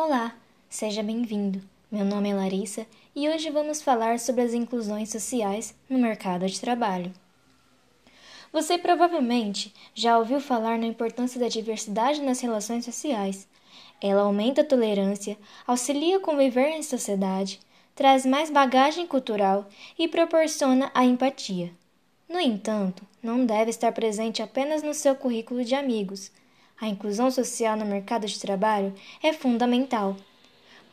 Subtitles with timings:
[0.00, 0.32] Olá,
[0.70, 1.60] seja bem-vindo.
[1.90, 6.60] Meu nome é Larissa e hoje vamos falar sobre as inclusões sociais no mercado de
[6.60, 7.12] trabalho.
[8.52, 13.48] Você provavelmente já ouviu falar na importância da diversidade nas relações sociais.
[14.00, 17.58] Ela aumenta a tolerância, auxilia a conviver em sociedade,
[17.92, 19.66] traz mais bagagem cultural
[19.98, 21.72] e proporciona a empatia.
[22.28, 26.30] No entanto, não deve estar presente apenas no seu currículo de amigos
[26.80, 30.16] a inclusão social no mercado de trabalho é fundamental.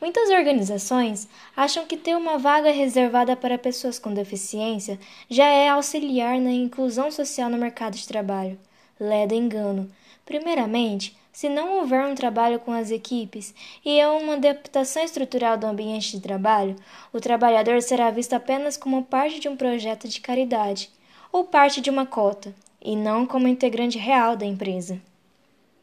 [0.00, 4.98] Muitas organizações acham que ter uma vaga reservada para pessoas com deficiência
[5.30, 8.58] já é auxiliar na inclusão social no mercado de trabalho.
[9.00, 9.90] Leda engano.
[10.24, 16.12] Primeiramente, se não houver um trabalho com as equipes e uma adaptação estrutural do ambiente
[16.12, 16.76] de trabalho,
[17.12, 20.90] o trabalhador será visto apenas como parte de um projeto de caridade
[21.30, 25.00] ou parte de uma cota, e não como integrante real da empresa.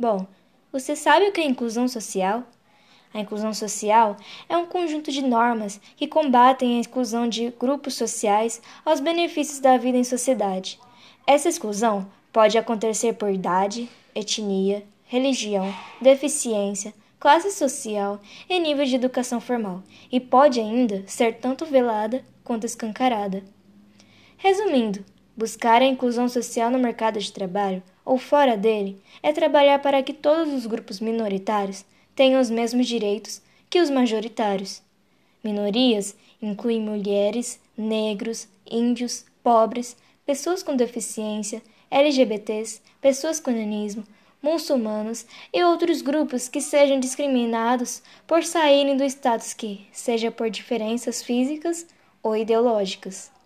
[0.00, 0.26] Bom,
[0.72, 2.42] você sabe o que é inclusão social?
[3.12, 4.16] A inclusão social
[4.48, 9.76] é um conjunto de normas que combatem a exclusão de grupos sociais aos benefícios da
[9.76, 10.80] vida em sociedade.
[11.26, 15.70] Essa exclusão pode acontecer por idade, etnia, religião,
[16.00, 22.64] deficiência, classe social e nível de educação formal, e pode ainda ser tanto velada quanto
[22.64, 23.44] escancarada.
[24.38, 25.04] Resumindo,
[25.40, 30.12] buscar a inclusão social no mercado de trabalho ou fora dele, é trabalhar para que
[30.12, 31.82] todos os grupos minoritários
[32.14, 34.82] tenham os mesmos direitos que os majoritários.
[35.42, 44.04] Minorias incluem mulheres, negros, índios, pobres, pessoas com deficiência, LGBTs, pessoas com nanismo,
[44.42, 51.22] muçulmanos e outros grupos que sejam discriminados por saírem do status que, seja por diferenças
[51.22, 51.86] físicas
[52.22, 53.39] ou ideológicas.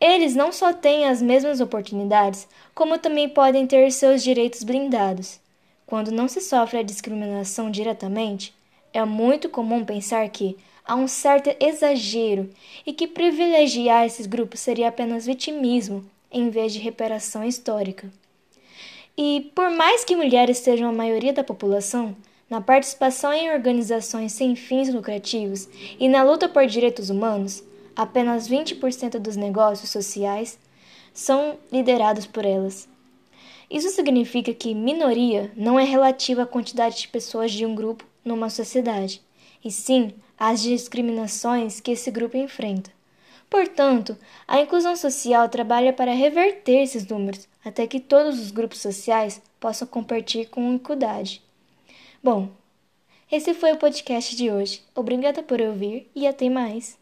[0.00, 5.38] Eles não só têm as mesmas oportunidades, como também podem ter seus direitos blindados.
[5.84, 8.54] Quando não se sofre a discriminação diretamente,
[8.92, 12.48] é muito comum pensar que há um certo exagero
[12.86, 18.10] e que privilegiar esses grupos seria apenas vitimismo em vez de reparação histórica.
[19.18, 22.16] E, por mais que mulheres sejam a maioria da população,
[22.48, 27.62] na participação em organizações sem fins lucrativos e na luta por direitos humanos,
[28.00, 30.58] apenas 20% dos negócios sociais
[31.12, 32.88] são liderados por elas.
[33.70, 38.48] Isso significa que minoria não é relativa à quantidade de pessoas de um grupo numa
[38.48, 39.20] sociedade,
[39.62, 42.90] e sim às discriminações que esse grupo enfrenta.
[43.50, 44.16] Portanto,
[44.48, 49.86] a inclusão social trabalha para reverter esses números até que todos os grupos sociais possam
[49.86, 51.42] competir com equidade.
[52.22, 52.48] Bom,
[53.30, 54.82] esse foi o podcast de hoje.
[54.94, 56.99] Obrigada por ouvir e até mais.